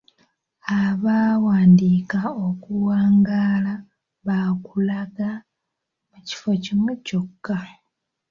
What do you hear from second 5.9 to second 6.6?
mu kifo